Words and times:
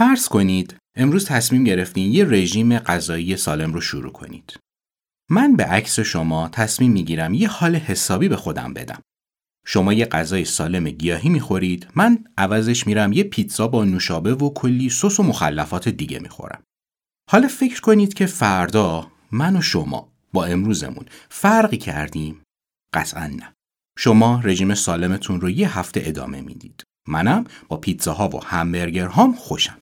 فرض 0.00 0.28
کنید 0.28 0.76
امروز 0.96 1.24
تصمیم 1.24 1.64
گرفتین 1.64 2.12
یه 2.12 2.24
رژیم 2.24 2.78
غذایی 2.78 3.36
سالم 3.36 3.72
رو 3.72 3.80
شروع 3.80 4.12
کنید. 4.12 4.56
من 5.30 5.56
به 5.56 5.64
عکس 5.64 6.00
شما 6.00 6.48
تصمیم 6.48 6.92
می‌گیرم 6.92 7.34
یه 7.34 7.48
حال 7.48 7.76
حسابی 7.76 8.28
به 8.28 8.36
خودم 8.36 8.74
بدم. 8.74 9.00
شما 9.66 9.92
یه 9.92 10.04
غذای 10.04 10.44
سالم 10.44 10.90
گیاهی 10.90 11.28
می‌خورید 11.28 11.88
من 11.94 12.24
عوضش 12.38 12.86
میرم 12.86 13.12
یه 13.12 13.24
پیتزا 13.24 13.68
با 13.68 13.84
نوشابه 13.84 14.34
و 14.34 14.52
کلی 14.54 14.90
سس 14.90 15.20
و 15.20 15.22
مخلفات 15.22 15.88
دیگه 15.88 16.18
می‌خورم. 16.18 16.62
حالا 17.30 17.48
فکر 17.48 17.80
کنید 17.80 18.14
که 18.14 18.26
فردا 18.26 19.12
من 19.32 19.56
و 19.56 19.60
شما 19.62 20.12
با 20.32 20.44
امروزمون 20.44 21.06
فرقی 21.28 21.76
کردیم؟ 21.76 22.42
قطعا 22.94 23.26
نه. 23.26 23.52
شما 23.98 24.40
رژیم 24.44 24.74
سالمتون 24.74 25.40
رو 25.40 25.50
یه 25.50 25.78
هفته 25.78 26.02
ادامه 26.04 26.40
می‌دید. 26.40 26.84
منم 27.08 27.44
با 27.68 27.76
پیتزاها 27.76 28.28
و 28.28 28.44
همبرگرهام 28.44 29.32
خوشم. 29.32 29.78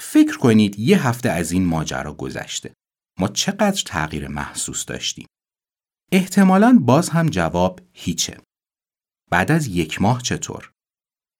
فکر 0.00 0.38
کنید 0.38 0.78
یه 0.78 1.06
هفته 1.06 1.30
از 1.30 1.52
این 1.52 1.64
ماجرا 1.64 2.14
گذشته. 2.14 2.74
ما 3.18 3.28
چقدر 3.28 3.82
تغییر 3.86 4.28
محسوس 4.28 4.84
داشتیم؟ 4.84 5.26
احتمالاً 6.12 6.78
باز 6.82 7.08
هم 7.08 7.28
جواب 7.28 7.80
هیچه. 7.92 8.38
بعد 9.30 9.52
از 9.52 9.66
یک 9.66 10.02
ماه 10.02 10.22
چطور؟ 10.22 10.72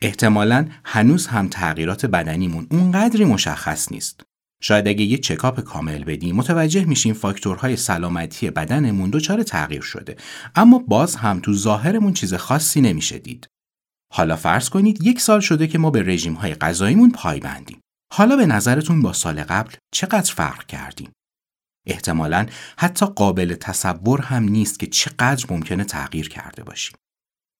احتمالاً 0.03 0.69
هنوز 0.85 1.27
هم 1.27 1.49
تغییرات 1.49 2.07
بدنیمون 2.07 2.67
اونقدری 2.71 3.25
مشخص 3.25 3.93
نیست. 3.93 4.23
شاید 4.63 4.89
اگه 4.89 5.05
یه 5.05 5.19
چکاپ 5.19 5.61
کامل 5.61 6.05
بدیم 6.05 6.37
متوجه 6.37 6.85
میشیم 6.85 7.15
فاکتورهای 7.15 7.77
سلامتی 7.77 8.51
بدنمون 8.51 9.11
دچار 9.11 9.43
تغییر 9.43 9.81
شده 9.83 10.17
اما 10.57 10.79
باز 10.79 11.17
هم 11.17 11.41
تو 11.41 11.55
ظاهرمون 11.55 12.13
چیز 12.13 12.35
خاصی 12.35 12.81
نمیشه 12.81 13.19
دید. 13.19 13.49
حالا 14.13 14.37
فرض 14.37 14.69
کنید 14.69 15.07
یک 15.07 15.21
سال 15.21 15.41
شده 15.41 15.67
که 15.67 15.79
ما 15.79 15.91
به 15.91 16.03
رژیم 16.03 16.35
های 16.35 16.55
غذاییمون 16.55 17.11
پایبندیم. 17.11 17.81
حالا 18.15 18.37
به 18.37 18.47
نظرتون 18.47 19.03
با 19.03 19.13
سال 19.13 19.43
قبل 19.43 19.75
چقدر 19.93 20.33
فرق 20.33 20.67
کردیم؟ 20.67 21.13
احتمالا 21.87 22.47
حتی 22.79 23.07
قابل 23.07 23.55
تصور 23.55 24.21
هم 24.21 24.45
نیست 24.45 24.79
که 24.79 24.87
چقدر 24.87 25.47
ممکنه 25.51 25.85
تغییر 25.85 26.29
کرده 26.29 26.65
باشیم. 26.65 26.97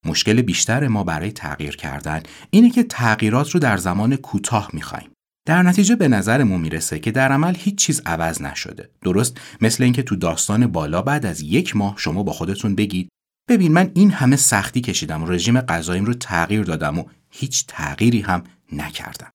مشکل 0.07 0.43
بیشتر 0.43 0.89
ما 0.89 1.05
برای 1.05 1.33
تغییر 1.33 1.77
کردن 1.77 2.23
اینه 2.51 2.71
که 2.71 2.83
تغییرات 2.83 3.51
رو 3.51 3.61
در 3.61 3.77
زمان 3.77 4.17
کوتاه 4.17 4.71
می‌خوایم. 4.73 5.11
در 5.47 5.63
نتیجه 5.63 5.97
به 5.97 6.09
نظرمون 6.09 6.61
می‌رسه 6.61 6.99
که 6.99 7.11
در 7.11 7.33
عمل 7.33 7.55
هیچ 7.59 7.75
چیز 7.75 8.03
عوض 8.07 8.43
نشده. 8.43 8.91
درست 9.03 9.41
مثل 9.61 9.85
اینکه 9.85 10.03
تو 10.03 10.17
داستان 10.17 10.67
بالا 10.67 11.03
بعد 11.03 11.27
از 11.27 11.41
یک 11.41 11.77
ماه 11.77 11.95
شما 11.99 12.23
با 12.23 12.33
خودتون 12.33 12.75
بگید 12.75 13.09
ببین 13.49 13.73
من 13.73 13.91
این 13.95 14.11
همه 14.11 14.37
سختی 14.37 14.81
کشیدم 14.81 15.23
و 15.23 15.27
رژیم 15.27 15.61
غذاییم 15.61 16.05
رو 16.05 16.15
تغییر 16.15 16.63
دادم 16.63 16.99
و 16.99 17.05
هیچ 17.31 17.67
تغییری 17.67 18.21
هم 18.21 18.45
نکردم. 18.73 19.31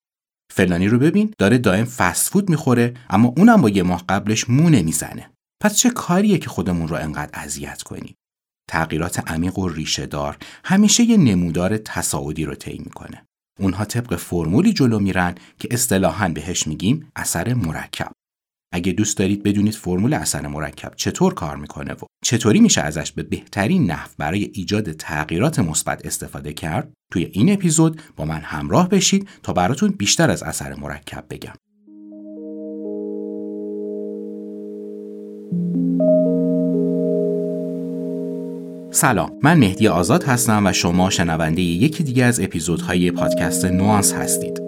فلانی 0.58 0.88
رو 0.88 1.00
ببین 1.00 1.34
داره 1.38 1.58
دائم 1.58 1.86
فست 1.86 2.30
فود 2.30 2.50
می‌خوره 2.50 2.94
اما 3.10 3.34
اونم 3.38 3.62
با 3.62 3.70
یه 3.70 3.84
ماه 3.84 4.04
قبلش 4.10 4.50
مو 4.50 4.70
نمی‌زنه. 4.70 5.30
پس 5.64 5.76
چه 5.76 5.90
کاریه 5.90 6.38
که 6.38 6.50
خودمون 6.50 6.88
رو 6.88 6.96
انقدر 6.96 7.30
اذیت 7.34 7.82
کنیم؟ 7.82 8.16
تغییرات 8.70 9.32
عمیق 9.32 9.60
و 9.60 9.70
ریشه 9.70 10.06
دار 10.06 10.38
همیشه 10.64 11.04
یه 11.04 11.18
نمودار 11.18 11.78
تصاعدی 11.78 12.46
رو 12.46 12.56
طی 12.56 12.78
می‌کنه. 12.78 13.26
اونها 13.60 13.86
طبق 13.86 14.16
فرمولی 14.16 14.74
جلو 14.74 15.00
میرن 15.00 15.36
که 15.60 15.68
اصطلاحا 15.72 16.30
بهش 16.30 16.68
میگیم 16.68 17.12
اثر 17.16 17.54
مرکب. 17.54 18.12
اگه 18.72 18.92
دوست 18.92 19.18
دارید 19.18 19.44
بدونید 19.44 19.74
فرمول 19.74 20.14
اثر 20.14 20.48
مرکب 20.48 20.94
چطور 20.96 21.34
کار 21.34 21.58
می‌کنه 21.58 21.94
و 21.94 22.06
چطوری 22.24 22.60
میشه 22.60 22.82
ازش 22.82 23.12
به 23.12 23.24
بهترین 23.24 23.92
نحو 23.92 24.10
برای 24.18 24.52
ایجاد 24.54 24.92
تغییرات 24.92 25.60
مثبت 25.60 26.06
استفاده 26.06 26.54
کرد 26.54 26.94
توی 27.12 27.30
این 27.32 27.54
اپیزود 27.54 28.02
با 28.16 28.26
من 28.26 28.40
همراه 28.40 28.90
بشید 28.90 29.30
تا 29.44 29.54
براتون 29.54 29.90
بیشتر 29.90 30.32
از 30.32 30.44
اثر 30.44 30.74
مرکب 30.74 31.26
بگم. 31.30 31.54
سلام 38.92 39.32
من 39.44 39.60
مهدی 39.60 39.88
آزاد 39.88 40.24
هستم 40.24 40.66
و 40.66 40.74
شما 40.74 41.10
شنونده 41.10 41.62
یکی 41.62 42.04
دیگه 42.04 42.26
از 42.26 42.40
اپیزودهای 42.40 43.12
پادکست 43.12 43.66
نوانس 43.66 44.14
هستید. 44.14 44.67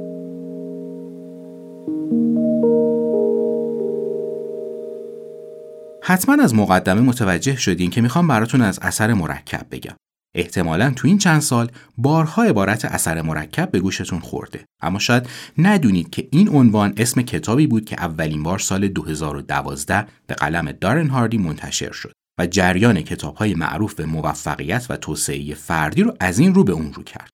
حتما 6.09 6.43
از 6.43 6.55
مقدمه 6.55 7.01
متوجه 7.01 7.55
شدین 7.55 7.89
که 7.89 8.01
می‌خوام 8.01 8.27
براتون 8.27 8.61
از 8.61 8.79
اثر 8.81 9.13
مرکب 9.13 9.65
بگم. 9.71 9.95
احتمالا 10.35 10.93
تو 10.95 11.07
این 11.07 11.17
چند 11.17 11.41
سال 11.41 11.71
بارها 11.97 12.43
عبارت 12.43 12.85
اثر 12.85 13.21
مرکب 13.21 13.71
به 13.71 13.79
گوشتون 13.79 14.19
خورده 14.19 14.65
اما 14.81 14.99
شاید 14.99 15.29
ندونید 15.57 16.09
که 16.09 16.27
این 16.31 16.49
عنوان 16.49 16.93
اسم 16.97 17.21
کتابی 17.21 17.67
بود 17.67 17.85
که 17.85 17.95
اولین 17.99 18.43
بار 18.43 18.59
سال 18.59 18.87
2012 18.87 20.07
به 20.27 20.33
قلم 20.33 20.71
دارن 20.71 21.07
هاردی 21.07 21.37
منتشر 21.37 21.91
شد 21.91 22.11
و 22.39 22.47
جریان 22.47 23.01
کتابهای 23.01 23.53
معروف 23.53 23.93
به 23.93 24.05
موفقیت 24.05 24.85
و 24.89 24.97
توسعه 24.97 25.53
فردی 25.53 26.03
رو 26.03 26.13
از 26.19 26.39
این 26.39 26.53
رو 26.53 26.63
به 26.63 26.73
اون 26.73 26.93
رو 26.93 27.03
کرد 27.03 27.29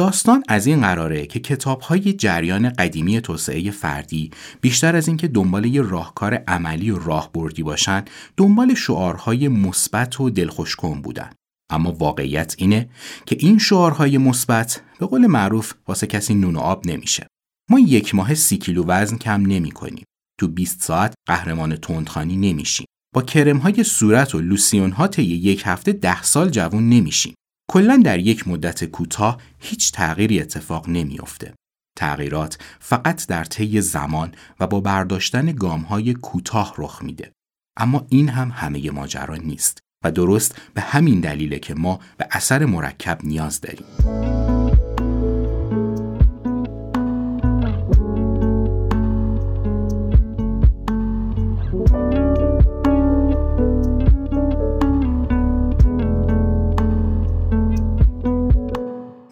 داستان 0.00 0.42
از 0.48 0.66
این 0.66 0.80
قراره 0.80 1.26
که 1.26 1.40
کتاب 1.40 1.80
های 1.80 2.12
جریان 2.12 2.70
قدیمی 2.70 3.20
توسعه 3.20 3.70
فردی 3.70 4.30
بیشتر 4.60 4.96
از 4.96 5.08
اینکه 5.08 5.28
دنبال 5.28 5.64
یه 5.64 5.82
راهکار 5.82 6.34
عملی 6.34 6.90
و 6.90 6.98
راهبردی 6.98 7.62
باشن 7.62 8.04
دنبال 8.36 8.74
شعارهای 8.74 9.48
مثبت 9.48 10.20
و 10.20 10.30
دلخوشکن 10.30 11.02
بودن. 11.02 11.30
اما 11.70 11.92
واقعیت 11.92 12.54
اینه 12.58 12.88
که 13.26 13.36
این 13.40 13.58
شعارهای 13.58 14.18
مثبت 14.18 14.82
به 15.00 15.06
قول 15.06 15.26
معروف 15.26 15.74
واسه 15.88 16.06
کسی 16.06 16.34
نون 16.34 16.56
و 16.56 16.60
آب 16.60 16.86
نمیشه. 16.86 17.26
ما 17.70 17.78
یک 17.80 18.14
ماه 18.14 18.34
سی 18.34 18.58
کیلو 18.58 18.84
وزن 18.86 19.16
کم 19.16 19.46
نمی 19.46 19.70
کنیم. 19.70 20.04
تو 20.40 20.48
20 20.48 20.82
ساعت 20.82 21.14
قهرمان 21.28 21.76
تندخانی 21.76 22.36
نمیشیم. 22.36 22.86
با 23.14 23.22
کرم 23.22 23.58
های 23.58 23.84
صورت 23.84 24.34
و 24.34 24.40
لوسیون 24.40 24.90
ها 24.90 25.08
یک 25.18 25.62
هفته 25.64 25.92
ده 25.92 26.22
سال 26.22 26.50
جوون 26.50 26.88
نمیشیم. 26.88 27.34
کلا 27.72 28.02
در 28.04 28.18
یک 28.18 28.48
مدت 28.48 28.84
کوتاه 28.84 29.38
هیچ 29.58 29.92
تغییری 29.92 30.40
اتفاق 30.40 30.88
نمیافته. 30.88 31.54
تغییرات 31.98 32.58
فقط 32.80 33.26
در 33.26 33.44
طی 33.44 33.80
زمان 33.80 34.32
و 34.60 34.66
با 34.66 34.80
برداشتن 34.80 35.58
های 35.88 36.14
کوتاه 36.14 36.74
رخ 36.78 37.02
میده. 37.02 37.32
اما 37.76 38.06
این 38.08 38.28
هم 38.28 38.52
همه 38.54 38.90
ماجرا 38.90 39.36
نیست 39.36 39.78
و 40.04 40.10
درست 40.10 40.56
به 40.74 40.80
همین 40.80 41.20
دلیله 41.20 41.58
که 41.58 41.74
ما 41.74 42.00
به 42.16 42.26
اثر 42.30 42.64
مرکب 42.64 43.18
نیاز 43.24 43.60
داریم. 43.60 44.59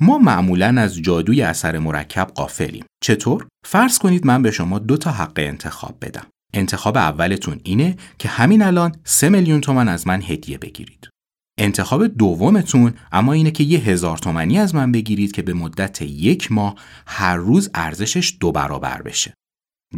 ما 0.08 0.18
معمولا 0.18 0.74
از 0.80 1.02
جادوی 1.02 1.42
اثر 1.42 1.78
مرکب 1.78 2.26
قافلیم. 2.34 2.84
چطور؟ 3.02 3.46
فرض 3.66 3.98
کنید 3.98 4.26
من 4.26 4.42
به 4.42 4.50
شما 4.50 4.78
دو 4.78 4.96
تا 4.96 5.10
حق 5.10 5.32
انتخاب 5.36 5.96
بدم. 6.00 6.26
انتخاب 6.54 6.96
اولتون 6.96 7.60
اینه 7.64 7.96
که 8.18 8.28
همین 8.28 8.62
الان 8.62 8.96
سه 9.04 9.28
میلیون 9.28 9.60
تومن 9.60 9.88
از 9.88 10.06
من 10.06 10.22
هدیه 10.22 10.58
بگیرید. 10.58 11.08
انتخاب 11.58 12.06
دومتون 12.06 12.94
اما 13.12 13.32
اینه 13.32 13.50
که 13.50 13.64
یه 13.64 13.78
هزار 13.78 14.18
تومنی 14.18 14.58
از 14.58 14.74
من 14.74 14.92
بگیرید 14.92 15.32
که 15.32 15.42
به 15.42 15.52
مدت 15.52 16.02
یک 16.02 16.52
ماه 16.52 16.74
هر 17.06 17.36
روز 17.36 17.70
ارزشش 17.74 18.36
دو 18.40 18.52
برابر 18.52 19.02
بشه. 19.02 19.34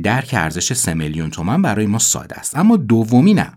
درک 0.02 0.30
ارزش 0.32 0.72
سه 0.72 0.94
میلیون 0.94 1.30
تومن 1.30 1.62
برای 1.62 1.86
ما 1.86 1.98
ساده 1.98 2.38
است 2.38 2.56
اما 2.56 2.76
دومی 2.76 3.34
نه. 3.34 3.52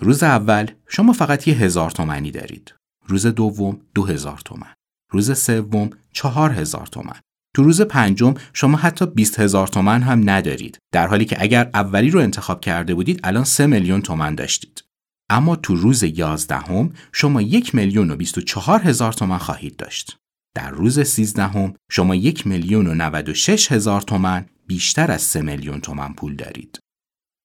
روز 0.00 0.22
اول 0.22 0.70
شما 0.88 1.12
فقط 1.12 1.48
یه 1.48 1.54
هزار 1.54 1.90
تومنی 1.90 2.30
دارید. 2.30 2.74
روز 3.06 3.26
دوم 3.26 3.80
دو 3.94 4.06
هزار 4.06 4.38
تومن. 4.44 4.74
روز 5.12 5.38
سوم 5.38 5.90
چهار 6.12 6.50
هزار 6.50 6.86
تومن. 6.86 7.20
تو 7.54 7.62
روز 7.62 7.80
پنجم 7.80 8.34
شما 8.52 8.76
حتی 8.76 9.06
20 9.06 9.40
هزار 9.40 9.66
تومن 9.66 10.02
هم 10.02 10.30
ندارید 10.30 10.78
در 10.92 11.06
حالی 11.06 11.24
که 11.24 11.36
اگر 11.40 11.70
اولی 11.74 12.10
رو 12.10 12.20
انتخاب 12.20 12.60
کرده 12.60 12.94
بودید 12.94 13.20
الان 13.24 13.44
3 13.44 13.66
میلیون 13.66 14.02
تومن 14.02 14.34
داشتید 14.34 14.84
اما 15.30 15.56
تو 15.56 15.76
روز 15.76 16.02
یازدهم 16.02 16.92
شما 17.12 17.42
یک 17.42 17.74
میلیون 17.74 18.10
و 18.10 18.16
24 18.16 18.82
هزار 18.82 19.12
تومن 19.12 19.38
خواهید 19.38 19.76
داشت 19.76 20.16
در 20.54 20.70
روز 20.70 21.00
سیزدهم 21.00 21.74
شما 21.90 22.14
یک 22.14 22.46
میلیون 22.46 22.86
و 22.86 22.94
96 22.94 23.72
هزار 23.72 24.00
تومن 24.00 24.46
بیشتر 24.66 25.10
از 25.10 25.22
3 25.22 25.42
میلیون 25.42 25.80
تومن 25.80 26.12
پول 26.12 26.36
دارید. 26.36 26.78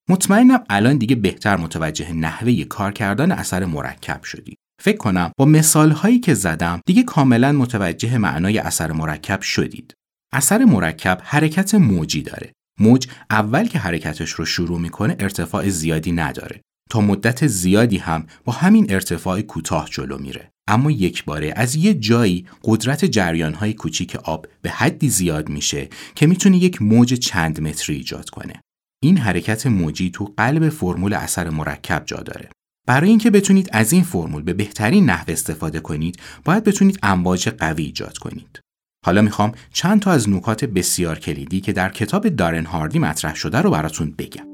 مطمئنم 0.09 0.63
الان 0.69 0.97
دیگه 0.97 1.15
بهتر 1.15 1.57
متوجه 1.57 2.13
نحوه 2.13 2.63
کار 2.63 2.91
کردن 2.91 3.31
اثر 3.31 3.65
مرکب 3.65 4.23
شدی. 4.23 4.56
فکر 4.81 4.97
کنم 4.97 5.31
با 5.37 5.45
مثال 5.45 5.91
هایی 5.91 6.19
که 6.19 6.33
زدم 6.33 6.81
دیگه 6.85 7.03
کاملا 7.03 7.51
متوجه 7.51 8.17
معنای 8.17 8.57
اثر 8.57 8.91
مرکب 8.91 9.41
شدید. 9.41 9.93
اثر 10.33 10.65
مرکب 10.65 11.21
حرکت 11.23 11.75
موجی 11.75 12.21
داره. 12.21 12.51
موج 12.79 13.07
اول 13.29 13.67
که 13.67 13.79
حرکتش 13.79 14.29
رو 14.29 14.45
شروع 14.45 14.79
می‌کنه 14.79 15.15
ارتفاع 15.19 15.69
زیادی 15.69 16.11
نداره. 16.11 16.61
تا 16.89 17.01
مدت 17.01 17.47
زیادی 17.47 17.97
هم 17.97 18.25
با 18.45 18.53
همین 18.53 18.85
ارتفاع 18.89 19.41
کوتاه 19.41 19.89
جلو 19.91 20.17
میره. 20.17 20.49
اما 20.67 20.91
یک 20.91 21.25
باره 21.25 21.53
از 21.55 21.75
یه 21.75 21.93
جایی 21.93 22.47
قدرت 22.63 23.05
جریان 23.05 23.53
های 23.53 23.73
کوچیک 23.73 24.15
آب 24.15 24.47
به 24.61 24.69
حدی 24.69 25.09
زیاد 25.09 25.49
میشه 25.49 25.89
که 26.15 26.27
می‌تونه 26.27 26.57
یک 26.57 26.81
موج 26.81 27.13
چند 27.13 27.61
متری 27.61 27.95
ایجاد 27.95 28.29
کنه. 28.29 28.53
این 29.03 29.17
حرکت 29.17 29.67
موجی 29.67 30.09
تو 30.09 30.33
قلب 30.37 30.69
فرمول 30.69 31.13
اثر 31.13 31.49
مرکب 31.49 32.03
جا 32.05 32.17
داره. 32.17 32.49
برای 32.87 33.09
اینکه 33.09 33.31
بتونید 33.31 33.69
از 33.71 33.93
این 33.93 34.03
فرمول 34.03 34.43
به 34.43 34.53
بهترین 34.53 35.05
نحو 35.05 35.31
استفاده 35.31 35.79
کنید، 35.79 36.19
باید 36.45 36.63
بتونید 36.63 36.99
امواج 37.03 37.49
قوی 37.49 37.83
ایجاد 37.83 38.17
کنید. 38.17 38.59
حالا 39.05 39.21
می‌خوام 39.21 39.51
چند 39.73 39.99
تا 39.99 40.11
از 40.11 40.29
نکات 40.29 40.65
بسیار 40.65 41.19
کلیدی 41.19 41.61
که 41.61 41.73
در 41.73 41.89
کتاب 41.89 42.29
دارن 42.29 42.65
هاردی 42.65 42.99
مطرح 42.99 43.35
شده 43.35 43.57
رو 43.57 43.71
براتون 43.71 44.15
بگم. 44.17 44.47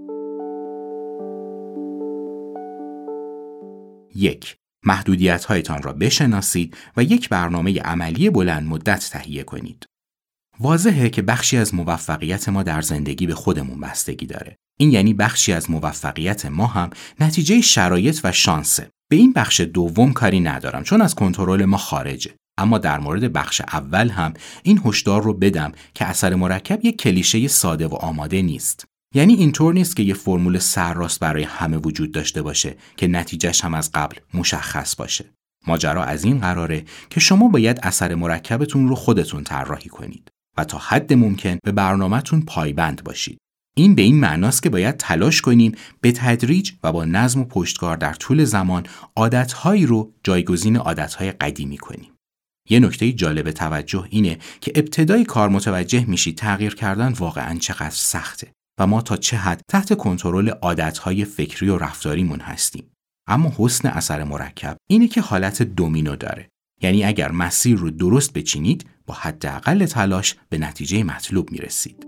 یک 4.15 4.55
محدودیت 4.85 5.45
هایتان 5.45 5.81
را 5.81 5.93
بشناسید 5.93 6.77
و 6.97 7.03
یک 7.03 7.29
برنامه 7.29 7.79
عملی 7.79 8.29
بلند 8.29 8.67
مدت 8.67 9.09
تهیه 9.11 9.43
کنید. 9.43 9.85
واضحه 10.59 11.09
که 11.09 11.21
بخشی 11.21 11.57
از 11.57 11.75
موفقیت 11.75 12.49
ما 12.49 12.63
در 12.63 12.81
زندگی 12.81 13.27
به 13.27 13.35
خودمون 13.35 13.79
بستگی 13.79 14.25
داره. 14.25 14.57
این 14.79 14.91
یعنی 14.91 15.13
بخشی 15.13 15.53
از 15.53 15.71
موفقیت 15.71 16.45
ما 16.45 16.67
هم 16.67 16.89
نتیجه 17.19 17.61
شرایط 17.61 18.19
و 18.23 18.31
شانسه. 18.31 18.89
به 19.09 19.15
این 19.15 19.33
بخش 19.33 19.61
دوم 19.61 20.13
کاری 20.13 20.39
ندارم 20.39 20.83
چون 20.83 21.01
از 21.01 21.15
کنترل 21.15 21.65
ما 21.65 21.77
خارجه. 21.77 22.31
اما 22.57 22.77
در 22.77 22.99
مورد 22.99 23.33
بخش 23.33 23.61
اول 23.61 24.09
هم 24.09 24.33
این 24.63 24.81
هشدار 24.85 25.23
رو 25.23 25.33
بدم 25.33 25.71
که 25.93 26.05
اثر 26.05 26.35
مرکب 26.35 26.85
یک 26.85 26.97
کلیشه 26.97 27.47
ساده 27.47 27.87
و 27.87 27.95
آماده 27.95 28.41
نیست. 28.41 28.85
یعنی 29.15 29.33
اینطور 29.33 29.73
نیست 29.73 29.95
که 29.95 30.03
یه 30.03 30.13
فرمول 30.13 30.59
سرراست 30.59 31.19
برای 31.19 31.43
همه 31.43 31.77
وجود 31.77 32.11
داشته 32.11 32.41
باشه 32.41 32.75
که 32.97 33.07
نتیجهش 33.07 33.63
هم 33.63 33.73
از 33.73 33.91
قبل 33.91 34.17
مشخص 34.33 34.95
باشه. 34.95 35.25
ماجرا 35.67 36.03
از 36.03 36.23
این 36.23 36.39
قراره 36.39 36.85
که 37.09 37.19
شما 37.19 37.47
باید 37.47 37.79
اثر 37.83 38.15
مرکبتون 38.15 38.87
رو 38.87 38.95
خودتون 38.95 39.43
طراحی 39.43 39.89
کنید 39.89 40.31
و 40.57 40.63
تا 40.63 40.77
حد 40.77 41.13
ممکن 41.13 41.57
به 41.63 41.71
برنامهتون 41.71 42.41
پایبند 42.41 43.03
باشید. 43.03 43.37
این 43.75 43.95
به 43.95 44.01
این 44.01 44.19
معناست 44.19 44.63
که 44.63 44.69
باید 44.69 44.97
تلاش 44.97 45.41
کنیم 45.41 45.75
به 46.01 46.11
تدریج 46.11 46.71
و 46.83 46.91
با 46.91 47.05
نظم 47.05 47.39
و 47.39 47.45
پشتکار 47.45 47.97
در 47.97 48.13
طول 48.13 48.43
زمان 48.43 48.83
عادتهایی 49.15 49.85
رو 49.85 50.13
جایگزین 50.23 50.77
عادتهای 50.77 51.31
قدیمی 51.31 51.77
کنیم. 51.77 52.11
یه 52.69 52.79
نکته 52.79 53.11
جالب 53.11 53.51
توجه 53.51 54.07
اینه 54.09 54.37
که 54.61 54.71
ابتدای 54.75 55.23
کار 55.23 55.49
متوجه 55.49 56.05
میشید 56.05 56.37
تغییر 56.37 56.75
کردن 56.75 57.13
واقعا 57.13 57.57
چقدر 57.57 57.89
سخته. 57.89 58.51
و 58.79 58.87
ما 58.87 59.01
تا 59.01 59.17
چه 59.17 59.37
حد 59.37 59.61
تحت 59.67 59.97
کنترل 59.97 60.49
عادتهای 60.49 61.25
فکری 61.25 61.69
و 61.69 61.77
رفتاریمون 61.77 62.39
هستیم. 62.39 62.91
اما 63.27 63.53
حسن 63.57 63.87
اثر 63.87 64.23
مرکب 64.23 64.77
اینه 64.89 65.07
که 65.07 65.21
حالت 65.21 65.63
دومینو 65.63 66.15
داره. 66.15 66.49
یعنی 66.83 67.03
اگر 67.03 67.31
مسیر 67.31 67.77
رو 67.77 67.89
درست 67.89 68.33
بچینید 68.33 68.85
با 69.05 69.13
حداقل 69.13 69.85
تلاش 69.85 70.35
به 70.49 70.57
نتیجه 70.57 71.03
مطلوب 71.03 71.51
می‌رسید. 71.51 72.07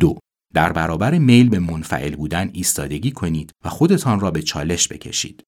دو 0.00 0.18
در 0.54 0.72
برابر 0.72 1.18
میل 1.18 1.48
به 1.48 1.58
منفعل 1.58 2.16
بودن 2.16 2.50
ایستادگی 2.52 3.10
کنید 3.10 3.52
و 3.64 3.68
خودتان 3.68 4.20
را 4.20 4.30
به 4.30 4.42
چالش 4.42 4.88
بکشید. 4.88 5.42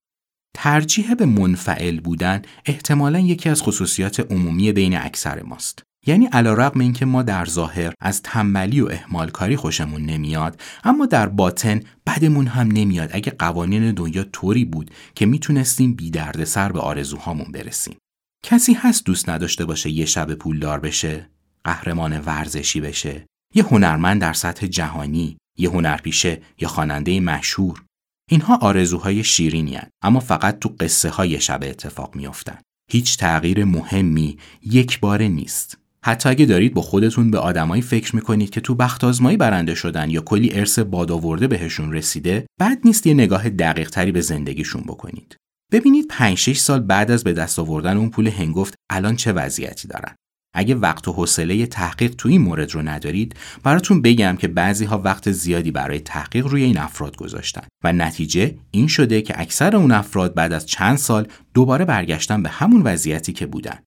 ترجیح 0.54 1.14
به 1.14 1.26
منفعل 1.26 2.00
بودن 2.00 2.42
احتمالا 2.66 3.18
یکی 3.18 3.48
از 3.48 3.62
خصوصیات 3.62 4.20
عمومی 4.32 4.72
بین 4.72 4.96
اکثر 4.96 5.42
ماست. 5.42 5.82
یعنی 6.06 6.26
علیرغم 6.26 6.80
اینکه 6.80 7.04
ما 7.06 7.22
در 7.22 7.44
ظاهر 7.44 7.94
از 8.00 8.22
تنبلی 8.22 8.80
و 8.80 8.88
کاری 9.32 9.56
خوشمون 9.56 10.02
نمیاد 10.02 10.60
اما 10.84 11.06
در 11.06 11.26
باطن 11.28 11.80
بدمون 12.06 12.46
هم 12.46 12.68
نمیاد 12.68 13.10
اگه 13.12 13.32
قوانین 13.38 13.92
دنیا 13.92 14.24
طوری 14.24 14.64
بود 14.64 14.90
که 15.14 15.26
می‌تونستیم 15.26 15.94
بی 15.94 16.12
سر 16.44 16.72
به 16.72 16.80
آرزوهامون 16.80 17.52
برسیم. 17.52 17.96
کسی 18.44 18.72
هست 18.72 19.04
دوست 19.04 19.28
نداشته 19.28 19.64
باشه 19.64 19.90
یه 19.90 20.04
شب 20.04 20.34
پولدار 20.34 20.80
بشه 20.80 21.30
قهرمان 21.64 22.20
ورزشی 22.20 22.80
بشه 22.80 23.26
یه 23.54 23.64
هنرمند 23.64 24.20
در 24.20 24.32
سطح 24.32 24.66
جهانی 24.66 25.36
یه 25.58 25.70
هنرپیشه 25.70 26.42
یا 26.58 26.68
خواننده 26.68 27.20
مشهور. 27.20 27.84
اینها 28.30 28.56
آرزوهای 28.56 29.24
شیرینی 29.24 29.78
اما 30.02 30.20
فقط 30.20 30.58
تو 30.58 30.74
قصه 30.80 31.10
های 31.10 31.40
شب 31.40 31.60
اتفاق 31.62 32.16
میافتن. 32.16 32.58
هیچ 32.90 33.18
تغییر 33.18 33.64
مهمی 33.64 34.38
یک 34.62 35.00
باره 35.00 35.28
نیست. 35.28 35.83
حتی 36.06 36.28
اگه 36.28 36.46
دارید 36.46 36.74
با 36.74 36.82
خودتون 36.82 37.30
به 37.30 37.38
آدمایی 37.38 37.82
فکر 37.82 38.16
می‌کنید 38.16 38.50
که 38.50 38.60
تو 38.60 38.74
بخت 38.74 39.04
آزمایی 39.04 39.36
برنده 39.36 39.74
شدن 39.74 40.10
یا 40.10 40.20
کلی 40.20 40.52
ارث 40.52 40.78
باد 40.78 41.48
بهشون 41.48 41.92
رسیده 41.92 42.46
بد 42.60 42.78
نیست 42.84 43.06
یه 43.06 43.14
نگاه 43.14 43.48
دقیق 43.48 43.90
تری 43.90 44.12
به 44.12 44.20
زندگیشون 44.20 44.82
بکنید. 44.82 45.36
ببینید 45.72 46.06
5 46.08 46.38
6 46.38 46.58
سال 46.58 46.80
بعد 46.80 47.10
از 47.10 47.24
به 47.24 47.32
دست 47.32 47.58
آوردن 47.58 47.96
اون 47.96 48.10
پول 48.10 48.26
هنگفت 48.26 48.74
الان 48.90 49.16
چه 49.16 49.32
وضعیتی 49.32 49.88
دارن. 49.88 50.14
اگه 50.54 50.74
وقت 50.74 51.08
و 51.08 51.12
حوصله 51.12 51.66
تحقیق 51.66 52.14
تو 52.14 52.28
این 52.28 52.40
مورد 52.40 52.72
رو 52.72 52.82
ندارید 52.82 53.36
براتون 53.62 54.02
بگم 54.02 54.36
که 54.36 54.48
بعضی 54.48 54.84
ها 54.84 54.98
وقت 54.98 55.30
زیادی 55.30 55.70
برای 55.70 56.00
تحقیق 56.00 56.46
روی 56.46 56.62
این 56.62 56.78
افراد 56.78 57.16
گذاشتن 57.16 57.66
و 57.84 57.92
نتیجه 57.92 58.54
این 58.70 58.86
شده 58.86 59.22
که 59.22 59.40
اکثر 59.40 59.76
اون 59.76 59.92
افراد 59.92 60.34
بعد 60.34 60.52
از 60.52 60.66
چند 60.66 60.96
سال 60.96 61.28
دوباره 61.54 61.84
برگشتن 61.84 62.42
به 62.42 62.48
همون 62.48 62.82
وضعیتی 62.82 63.32
که 63.32 63.46
بودن. 63.46 63.78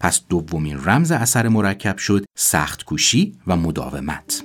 پس 0.00 0.26
دومین 0.28 0.84
رمز 0.84 1.12
اثر 1.12 1.48
مرکب 1.48 1.98
شد 1.98 2.24
سخت 2.38 2.84
کوشی 2.84 3.38
و 3.46 3.56
مداومت. 3.56 4.44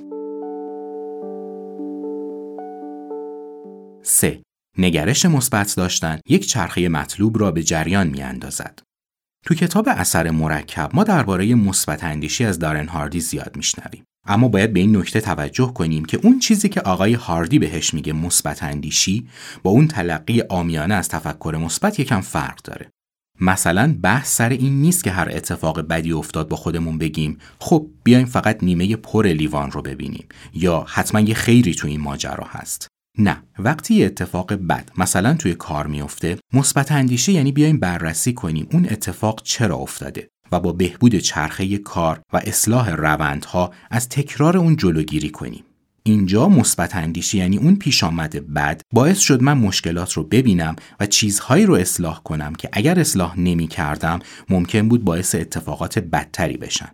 3. 4.02 4.42
نگرش 4.78 5.26
مثبت 5.26 5.74
داشتن 5.76 6.20
یک 6.28 6.46
چرخه 6.46 6.88
مطلوب 6.88 7.38
را 7.38 7.50
به 7.50 7.62
جریان 7.62 8.06
می 8.06 8.22
اندازد. 8.22 8.78
تو 9.46 9.54
کتاب 9.54 9.88
اثر 9.88 10.30
مرکب 10.30 10.90
ما 10.94 11.04
درباره 11.04 11.54
مثبت 11.54 12.04
اندیشی 12.04 12.44
از 12.44 12.58
دارن 12.58 12.88
هاردی 12.88 13.20
زیاد 13.20 13.56
میشنویم. 13.56 14.04
اما 14.26 14.48
باید 14.48 14.72
به 14.72 14.80
این 14.80 14.96
نکته 14.96 15.20
توجه 15.20 15.72
کنیم 15.72 16.04
که 16.04 16.20
اون 16.22 16.38
چیزی 16.38 16.68
که 16.68 16.80
آقای 16.80 17.14
هاردی 17.14 17.58
بهش 17.58 17.94
میگه 17.94 18.12
مثبت 18.12 18.62
اندیشی 18.62 19.28
با 19.62 19.70
اون 19.70 19.88
تلقی 19.88 20.42
آمیانه 20.42 20.94
از 20.94 21.08
تفکر 21.08 21.56
مثبت 21.60 22.00
یکم 22.00 22.20
فرق 22.20 22.62
داره. 22.64 22.90
مثلا 23.42 23.96
بحث 24.02 24.36
سر 24.36 24.48
این 24.48 24.82
نیست 24.82 25.04
که 25.04 25.10
هر 25.10 25.28
اتفاق 25.32 25.80
بدی 25.80 26.12
افتاد 26.12 26.48
با 26.48 26.56
خودمون 26.56 26.98
بگیم. 26.98 27.38
خب 27.58 27.86
بیایم 28.04 28.26
فقط 28.26 28.62
نیمه 28.62 28.96
پر 28.96 29.26
لیوان 29.26 29.70
رو 29.70 29.82
ببینیم. 29.82 30.26
یا 30.54 30.84
حتما 30.88 31.20
یه 31.20 31.34
خیری 31.34 31.74
تو 31.74 31.88
این 31.88 32.00
ماجرا 32.00 32.46
هست. 32.50 32.88
نه 33.18 33.42
وقتی 33.58 33.94
یه 33.94 34.06
اتفاق 34.06 34.52
بد 34.52 34.90
مثلا 34.98 35.34
توی 35.34 35.54
کار 35.54 35.86
میفته 35.86 36.38
مثبت 36.52 36.92
اندیشه 36.92 37.32
یعنی 37.32 37.52
بیایم 37.52 37.80
بررسی 37.80 38.32
کنیم 38.32 38.66
اون 38.72 38.86
اتفاق 38.90 39.42
چرا 39.42 39.76
افتاده 39.76 40.28
و 40.52 40.60
با 40.60 40.72
بهبود 40.72 41.16
چرخه 41.16 41.78
کار 41.78 42.20
و 42.32 42.36
اصلاح 42.36 42.90
روندها 42.90 43.72
از 43.90 44.08
تکرار 44.08 44.56
اون 44.56 44.76
جلوگیری 44.76 45.30
کنیم. 45.30 45.64
اینجا 46.04 46.48
مثبت 46.48 46.96
اندیشی 46.96 47.38
یعنی 47.38 47.56
اون 47.56 47.76
پیش 47.76 48.04
آمده 48.04 48.40
بد 48.40 48.80
باعث 48.92 49.18
شد 49.18 49.42
من 49.42 49.58
مشکلات 49.58 50.12
رو 50.12 50.22
ببینم 50.22 50.76
و 51.00 51.06
چیزهایی 51.06 51.66
رو 51.66 51.74
اصلاح 51.74 52.22
کنم 52.22 52.54
که 52.54 52.68
اگر 52.72 53.00
اصلاح 53.00 53.40
نمی 53.40 53.66
کردم 53.66 54.18
ممکن 54.48 54.88
بود 54.88 55.04
باعث 55.04 55.34
اتفاقات 55.34 55.98
بدتری 55.98 56.56
بشن. 56.56 56.88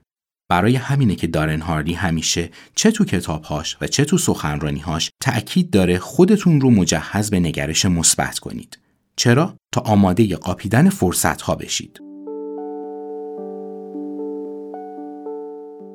برای 0.50 0.76
همینه 0.76 1.14
که 1.14 1.26
دارن 1.26 1.60
هاردی 1.60 1.94
همیشه 1.94 2.50
چه 2.74 2.90
تو 2.90 3.04
کتابهاش 3.04 3.76
و 3.80 3.86
چه 3.86 4.04
تو 4.04 4.18
سخنرانیهاش 4.18 5.10
تأکید 5.22 5.70
داره 5.70 5.98
خودتون 5.98 6.60
رو 6.60 6.70
مجهز 6.70 7.30
به 7.30 7.40
نگرش 7.40 7.84
مثبت 7.84 8.38
کنید. 8.38 8.78
چرا؟ 9.16 9.56
تا 9.72 9.80
آماده 9.80 10.36
قاپیدن 10.36 10.90
فرصت 10.90 11.42
ها 11.42 11.54
بشید. 11.54 12.00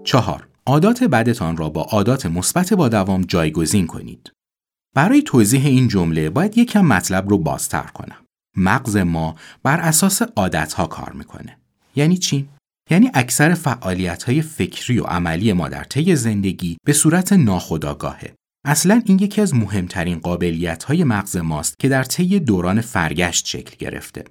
چهار 0.03 0.47
عادات 0.65 1.03
بدتان 1.03 1.57
را 1.57 1.69
با 1.69 1.81
عادات 1.81 2.25
مثبت 2.25 2.73
با 2.73 2.89
دوام 2.89 3.21
جایگزین 3.21 3.87
کنید. 3.87 4.31
برای 4.95 5.21
توضیح 5.21 5.65
این 5.65 5.87
جمله 5.87 6.29
باید 6.29 6.57
یکم 6.57 6.85
مطلب 6.85 7.29
رو 7.29 7.37
بازتر 7.37 7.83
کنم. 7.83 8.25
مغز 8.57 8.97
ما 8.97 9.35
بر 9.63 9.79
اساس 9.79 10.21
عادتها 10.21 10.87
کار 10.87 11.11
می‌کنه. 11.13 11.57
یعنی 11.95 12.17
چی؟ 12.17 12.49
یعنی 12.89 13.11
اکثر 13.13 13.53
فعالیت 13.53 14.23
های 14.23 14.41
فکری 14.41 14.99
و 14.99 15.03
عملی 15.03 15.53
ما 15.53 15.69
در 15.69 15.83
طی 15.83 16.15
زندگی 16.15 16.77
به 16.85 16.93
صورت 16.93 17.33
ناخودآگاهه. 17.33 18.33
اصلا 18.65 19.01
این 19.05 19.19
یکی 19.19 19.41
از 19.41 19.55
مهمترین 19.55 20.19
قابلیت 20.19 20.83
های 20.83 21.03
مغز 21.03 21.37
ماست 21.37 21.79
که 21.79 21.89
در 21.89 22.03
طی 22.03 22.39
دوران 22.39 22.81
فرگشت 22.81 23.47
شکل 23.47 23.75
گرفته. 23.79 24.23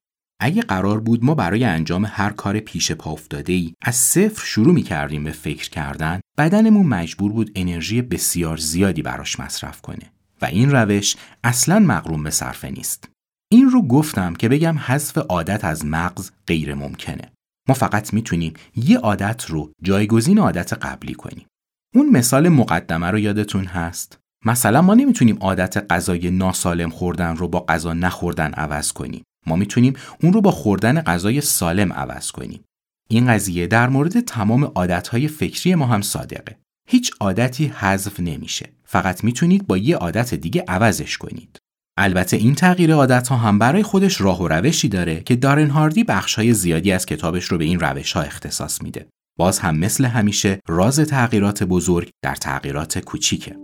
اگه 0.44 0.62
قرار 0.62 1.00
بود 1.00 1.25
ما 1.25 1.34
برای 1.34 1.64
انجام 1.64 2.06
هر 2.08 2.30
کار 2.30 2.61
پیش 2.61 2.92
پا 2.92 3.11
افتاده 3.12 3.52
ای 3.52 3.75
از 3.82 3.96
صفر 3.96 4.44
شروع 4.44 4.75
می 4.75 4.82
کردیم 4.82 5.25
به 5.25 5.32
فکر 5.32 5.70
کردن 5.70 6.20
بدنمون 6.38 6.87
مجبور 6.87 7.32
بود 7.32 7.50
انرژی 7.54 8.02
بسیار 8.02 8.56
زیادی 8.56 9.02
براش 9.02 9.40
مصرف 9.40 9.80
کنه 9.80 10.12
و 10.42 10.44
این 10.44 10.70
روش 10.70 11.16
اصلا 11.44 11.78
مقروم 11.78 12.22
به 12.22 12.30
صرفه 12.30 12.70
نیست. 12.70 13.08
این 13.52 13.70
رو 13.70 13.82
گفتم 13.82 14.34
که 14.34 14.49
بگم 14.49 14.78
حذف 14.78 15.18
عادت 15.18 15.64
از 15.64 15.87
مغز 15.87 16.30
غیر 16.46 16.75
ممکنه. 16.75 17.32
ما 17.68 17.75
فقط 17.75 18.14
می‌تونیم 18.14 18.54
یه 18.76 18.99
عادت 18.99 19.44
رو 19.44 19.72
جایگزین 19.82 20.38
عادت 20.38 20.72
قبلی 20.72 21.14
کنیم. 21.14 21.46
اون 21.94 22.08
مثال 22.08 22.49
مقدمه 22.49 23.06
رو 23.11 23.18
یادتون 23.18 23.64
هست؟ 23.64 24.18
مثلا 24.44 24.82
ما 24.82 24.94
نمی‌تونیم 24.94 25.38
عادت 25.40 25.92
غذای 25.92 26.30
ناسالم 26.30 26.90
خوردن 26.90 27.37
رو 27.37 27.49
با 27.49 27.64
غذا 27.68 27.94
نخوردن 27.94 28.52
عوض 28.52 28.92
کنیم. 28.92 29.22
ما 29.46 29.56
می‌تونیم 29.56 29.92
اون 30.22 30.32
رو 30.32 30.40
با 30.40 30.50
خوردن 30.50 31.00
غذای 31.00 31.40
سالم 31.40 31.92
عوض 31.92 32.30
کنیم 32.30 32.64
این 33.08 33.26
قضیه 33.26 33.66
در 33.66 33.88
مورد 33.88 34.20
تمام 34.20 34.64
عادتهای 34.64 35.28
فکری 35.28 35.75
ما 35.75 35.87
هم 35.87 36.02
صادقه 36.02 36.58
هیچ 36.88 37.12
عادتی 37.20 37.66
حذف 37.66 38.20
نمیشه 38.20 38.72
فقط 38.84 39.25
می‌تونید 39.25 39.66
با 39.66 39.78
یه 39.78 39.96
عادت 39.96 40.34
دیگه 40.34 40.64
عوضش 40.68 41.18
کنید 41.18 41.58
البته 41.96 42.37
این 42.37 42.54
تغییر 42.54 42.94
عادت 42.94 43.28
ها 43.28 43.37
هم 43.37 43.58
برای 43.58 43.82
خودش 43.82 44.20
راه 44.20 44.42
و 44.42 44.49
روشی 44.49 44.88
داره 44.88 45.20
که 45.20 45.37
دارن 45.37 45.70
هاردی 45.70 46.04
بخش 46.04 46.34
های 46.34 46.54
زیادی 46.54 46.92
از 46.92 47.06
کتابش 47.06 47.44
رو 47.44 47.58
به 47.58 47.64
این 47.64 47.80
روش 47.80 48.12
ها 48.12 48.22
اختصاص 48.22 48.82
میده. 48.82 49.06
باز 49.38 49.58
هم 49.58 49.78
مثل 49.78 50.04
همیشه 50.04 50.61
راز 50.68 51.00
تغییرات 51.00 51.62
بزرگ 51.62 52.11
در 52.25 52.34
تغییرات 52.34 52.99
کوچیکه. 52.99 53.56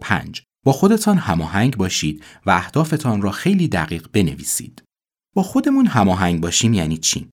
5. 0.00 0.42
با 0.64 0.72
خودتان 0.72 1.18
هماهنگ 1.18 1.76
باشید 1.76 2.24
و 2.46 2.50
اهدافتان 2.50 3.22
را 3.22 3.30
خیلی 3.30 3.68
دقیق 3.68 4.08
بنویسید. 4.12 4.82
با 5.34 5.42
خودمون 5.42 5.86
هماهنگ 5.86 6.40
باشیم 6.40 6.74
یعنی 6.74 6.98
چی؟ 6.98 7.30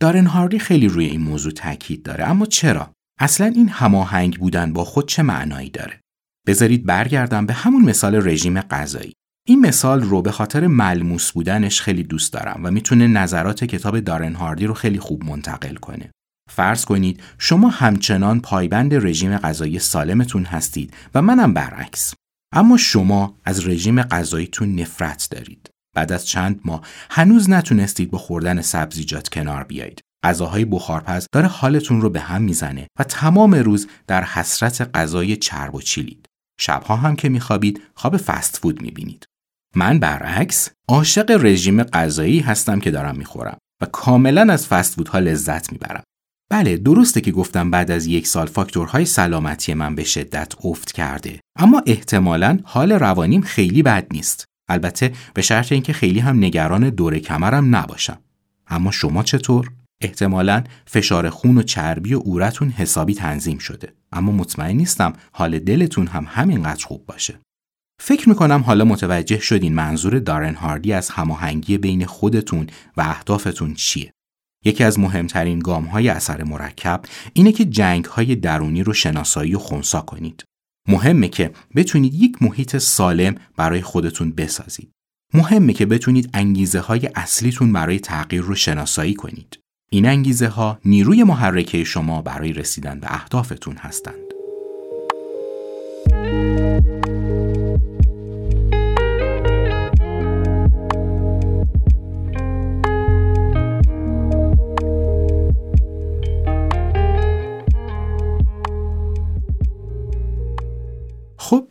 دارن 0.00 0.26
هاردی 0.26 0.58
خیلی 0.58 0.88
روی 0.88 1.04
این 1.04 1.20
موضوع 1.20 1.52
تاکید 1.52 2.02
داره 2.02 2.28
اما 2.28 2.46
چرا؟ 2.46 2.92
اصلا 3.20 3.46
این 3.46 3.68
هماهنگ 3.68 4.38
بودن 4.38 4.72
با 4.72 4.84
خود 4.84 5.08
چه 5.08 5.22
معنایی 5.22 5.70
داره؟ 5.70 6.00
بذارید 6.46 6.86
برگردم 6.86 7.46
به 7.46 7.52
همون 7.52 7.82
مثال 7.82 8.28
رژیم 8.28 8.60
غذایی. 8.60 9.12
این 9.48 9.60
مثال 9.60 10.02
رو 10.02 10.22
به 10.22 10.32
خاطر 10.32 10.66
ملموس 10.66 11.32
بودنش 11.32 11.80
خیلی 11.80 12.02
دوست 12.02 12.32
دارم 12.32 12.60
و 12.64 12.70
می‌تونه 12.70 13.06
نظرات 13.06 13.64
کتاب 13.64 14.00
دارن 14.00 14.34
هاردی 14.34 14.66
رو 14.66 14.74
خیلی 14.74 14.98
خوب 14.98 15.24
منتقل 15.24 15.74
کنه. 15.74 16.10
فرض 16.50 16.84
کنید 16.84 17.22
شما 17.38 17.68
همچنان 17.68 18.40
پایبند 18.40 18.94
رژیم 18.94 19.36
غذایی 19.36 19.78
سالمتون 19.78 20.44
هستید 20.44 20.94
و 21.14 21.22
منم 21.22 21.54
برعکس. 21.54 22.14
اما 22.52 22.76
شما 22.76 23.38
از 23.44 23.66
رژیم 23.66 24.02
غذاییتون 24.02 24.74
نفرت 24.74 25.28
دارید. 25.30 25.70
بعد 25.96 26.12
از 26.12 26.26
چند 26.26 26.60
ماه 26.64 26.82
هنوز 27.10 27.50
نتونستید 27.50 28.10
با 28.10 28.18
خوردن 28.18 28.60
سبزیجات 28.60 29.28
کنار 29.28 29.64
بیایید. 29.64 30.00
غذاهای 30.24 30.64
بخارپز 30.64 31.26
داره 31.32 31.48
حالتون 31.48 32.00
رو 32.00 32.10
به 32.10 32.20
هم 32.20 32.42
می‌زنه 32.42 32.86
و 32.98 33.04
تمام 33.04 33.54
روز 33.54 33.88
در 34.06 34.24
حسرت 34.24 34.90
غذای 34.94 35.36
چرب 35.36 35.74
و 35.74 35.80
چیلید. 35.80 36.26
شبها 36.60 36.96
هم 36.96 37.16
که 37.16 37.28
میخوابید 37.28 37.82
خواب 37.94 38.16
فست 38.16 38.56
فود 38.56 38.82
می‌بینید. 38.82 39.24
من 39.76 39.98
برعکس 39.98 40.70
عاشق 40.88 41.30
رژیم 41.44 41.82
غذایی 41.82 42.40
هستم 42.40 42.80
که 42.80 42.90
دارم 42.90 43.16
می‌خورم 43.16 43.58
و 43.82 43.86
کاملا 43.86 44.52
از 44.52 44.66
فست 44.66 44.94
فودها 44.94 45.18
لذت 45.18 45.72
می‌برم. 45.72 46.02
بله 46.52 46.76
درسته 46.76 47.20
که 47.20 47.32
گفتم 47.32 47.70
بعد 47.70 47.90
از 47.90 48.06
یک 48.06 48.26
سال 48.26 48.46
فاکتورهای 48.46 49.04
سلامتی 49.04 49.74
من 49.74 49.94
به 49.94 50.04
شدت 50.04 50.54
افت 50.64 50.92
کرده. 50.92 51.40
اما 51.58 51.82
احتمالا 51.86 52.58
حال 52.64 52.92
روانیم 52.92 53.40
خیلی 53.40 53.82
بد 53.82 54.06
نیست. 54.12 54.44
البته 54.68 55.12
به 55.34 55.42
شرط 55.42 55.72
اینکه 55.72 55.92
خیلی 55.92 56.18
هم 56.20 56.36
نگران 56.36 56.90
دور 56.90 57.18
کمرم 57.18 57.76
نباشم. 57.76 58.18
اما 58.68 58.90
شما 58.90 59.22
چطور؟ 59.22 59.70
احتمالا 60.02 60.64
فشار 60.86 61.30
خون 61.30 61.58
و 61.58 61.62
چربی 61.62 62.14
و 62.14 62.18
اورتون 62.24 62.70
حسابی 62.70 63.14
تنظیم 63.14 63.58
شده. 63.58 63.92
اما 64.12 64.32
مطمئن 64.32 64.76
نیستم 64.76 65.12
حال 65.32 65.58
دلتون 65.58 66.06
هم 66.06 66.26
همینقدر 66.28 66.86
خوب 66.86 67.06
باشه. 67.06 67.40
فکر 68.00 68.28
می‌کنم 68.28 68.62
حالا 68.66 68.84
متوجه 68.84 69.38
شدین 69.38 69.74
منظور 69.74 70.18
دارن 70.18 70.54
هاردی 70.54 70.92
از 70.92 71.10
هماهنگی 71.10 71.78
بین 71.78 72.06
خودتون 72.06 72.66
و 72.96 73.00
اهدافتون 73.00 73.74
چیه. 73.74 74.12
یکی 74.64 74.84
از 74.84 74.98
مهمترین 74.98 75.58
گام 75.58 75.84
های 75.84 76.08
اثر 76.08 76.44
مرکب 76.44 77.02
اینه 77.32 77.52
که 77.52 77.64
جنگ 77.64 78.04
های 78.04 78.36
درونی 78.36 78.82
رو 78.82 78.92
شناسایی 78.92 79.54
و 79.54 79.58
خونسا 79.58 80.00
کنید. 80.00 80.44
مهمه 80.88 81.28
که 81.28 81.50
بتونید 81.76 82.14
یک 82.14 82.42
محیط 82.42 82.76
سالم 82.76 83.34
برای 83.56 83.82
خودتون 83.82 84.32
بسازید. 84.32 84.90
مهمه 85.34 85.72
که 85.72 85.86
بتونید 85.86 86.30
انگیزه 86.34 86.80
های 86.80 87.10
اصلیتون 87.14 87.72
برای 87.72 87.98
تغییر 87.98 88.42
رو 88.42 88.54
شناسایی 88.54 89.14
کنید. 89.14 89.58
این 89.90 90.06
انگیزه 90.06 90.48
ها 90.48 90.78
نیروی 90.84 91.24
محرکه 91.24 91.84
شما 91.84 92.22
برای 92.22 92.52
رسیدن 92.52 93.00
به 93.00 93.14
اهدافتون 93.14 93.76
هستند. 93.76 94.14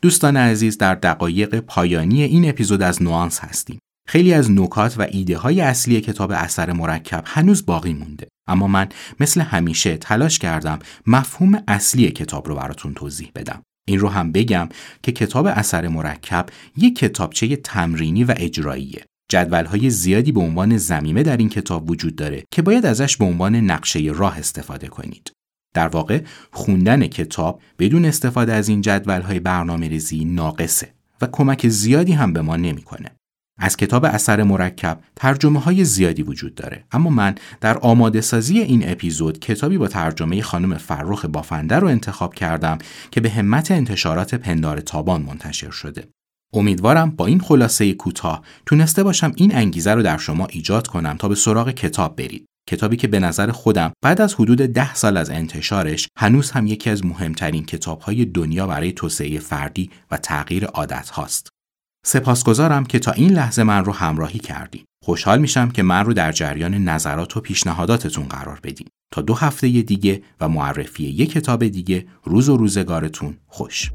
دوستان 0.01 0.37
عزیز 0.37 0.77
در 0.77 0.95
دقایق 0.95 1.59
پایانی 1.59 2.23
این 2.23 2.49
اپیزود 2.49 2.81
از 2.81 3.03
نوانس 3.03 3.39
هستیم. 3.39 3.79
خیلی 4.07 4.33
از 4.33 4.51
نکات 4.51 4.99
و 4.99 5.07
ایده 5.11 5.37
های 5.37 5.61
اصلی 5.61 6.01
کتاب 6.01 6.31
اثر 6.31 6.71
مرکب 6.71 7.23
هنوز 7.25 7.65
باقی 7.65 7.93
مونده. 7.93 8.27
اما 8.47 8.67
من 8.67 8.89
مثل 9.19 9.41
همیشه 9.41 9.97
تلاش 9.97 10.39
کردم 10.39 10.79
مفهوم 11.07 11.63
اصلی 11.67 12.11
کتاب 12.11 12.47
رو 12.47 12.55
براتون 12.55 12.93
توضیح 12.93 13.31
بدم. 13.35 13.61
این 13.87 13.99
رو 13.99 14.09
هم 14.09 14.31
بگم 14.31 14.69
که 15.03 15.11
کتاب 15.11 15.45
اثر 15.45 15.87
مرکب 15.87 16.45
یک 16.77 16.95
کتابچه 16.95 17.55
تمرینی 17.55 18.23
و 18.23 18.33
اجراییه. 18.37 19.05
جدول 19.31 19.65
های 19.65 19.89
زیادی 19.89 20.31
به 20.31 20.39
عنوان 20.39 20.77
زمیمه 20.77 21.23
در 21.23 21.37
این 21.37 21.49
کتاب 21.49 21.89
وجود 21.89 22.15
داره 22.15 22.43
که 22.51 22.61
باید 22.61 22.85
ازش 22.85 23.17
به 23.17 23.25
عنوان 23.25 23.55
نقشه 23.55 23.99
راه 23.99 24.39
استفاده 24.39 24.87
کنید. 24.87 25.31
در 25.73 25.87
واقع 25.87 26.21
خوندن 26.51 27.07
کتاب 27.07 27.61
بدون 27.79 28.05
استفاده 28.05 28.53
از 28.53 28.69
این 28.69 28.81
جدول 28.81 29.21
های 29.21 29.39
برنامه 29.39 29.87
ریزی 29.87 30.25
ناقصه 30.25 30.93
و 31.21 31.27
کمک 31.31 31.67
زیادی 31.67 32.13
هم 32.13 32.33
به 32.33 32.41
ما 32.41 32.55
نمی‌کنه. 32.55 33.09
از 33.59 33.77
کتاب 33.77 34.05
اثر 34.05 34.43
مرکب 34.43 34.99
ترجمه 35.15 35.59
های 35.59 35.85
زیادی 35.85 36.23
وجود 36.23 36.55
داره 36.55 36.83
اما 36.91 37.09
من 37.09 37.35
در 37.61 37.77
آماده 37.77 38.21
سازی 38.21 38.59
این 38.59 38.91
اپیزود 38.91 39.39
کتابی 39.39 39.77
با 39.77 39.87
ترجمه 39.87 40.41
خانم 40.41 40.77
فرخ 40.77 41.25
بافنده 41.25 41.75
رو 41.75 41.87
انتخاب 41.87 42.33
کردم 42.33 42.77
که 43.11 43.21
به 43.21 43.29
همت 43.29 43.71
انتشارات 43.71 44.35
پندار 44.35 44.79
تابان 44.79 45.21
منتشر 45.21 45.71
شده 45.71 46.07
امیدوارم 46.53 47.09
با 47.11 47.25
این 47.25 47.39
خلاصه 47.39 47.93
کوتاه 47.93 48.43
تونسته 48.65 49.03
باشم 49.03 49.31
این 49.35 49.55
انگیزه 49.55 49.93
رو 49.93 50.03
در 50.03 50.17
شما 50.17 50.45
ایجاد 50.45 50.87
کنم 50.87 51.17
تا 51.17 51.27
به 51.27 51.35
سراغ 51.35 51.71
کتاب 51.71 52.15
برید 52.15 52.48
کتابی 52.69 52.97
که 52.97 53.07
به 53.07 53.19
نظر 53.19 53.51
خودم 53.51 53.91
بعد 54.03 54.21
از 54.21 54.33
حدود 54.33 54.57
ده 54.57 54.93
سال 54.93 55.17
از 55.17 55.29
انتشارش 55.29 56.07
هنوز 56.17 56.51
هم 56.51 56.67
یکی 56.67 56.89
از 56.89 57.05
مهمترین 57.05 57.65
کتابهای 57.65 58.25
دنیا 58.25 58.67
برای 58.67 58.91
توسعه 58.91 59.39
فردی 59.39 59.89
و 60.11 60.17
تغییر 60.17 60.65
عادت 60.65 61.09
هاست. 61.09 61.49
سپاسگزارم 62.05 62.85
که 62.85 62.99
تا 62.99 63.11
این 63.11 63.31
لحظه 63.31 63.63
من 63.63 63.85
رو 63.85 63.93
همراهی 63.93 64.39
کردیم. 64.39 64.85
خوشحال 65.03 65.39
میشم 65.39 65.69
که 65.69 65.83
من 65.83 66.05
رو 66.05 66.13
در 66.13 66.31
جریان 66.31 66.73
نظرات 66.73 67.37
و 67.37 67.41
پیشنهاداتتون 67.41 68.23
قرار 68.23 68.59
بدین. 68.63 68.87
تا 69.13 69.21
دو 69.21 69.33
هفته 69.33 69.67
دیگه 69.67 70.21
و 70.39 70.49
معرفی 70.49 71.03
یک 71.03 71.31
کتاب 71.31 71.67
دیگه 71.67 72.05
روز 72.23 72.49
و 72.49 72.57
روزگارتون 72.57 73.37
خوش. 73.47 73.91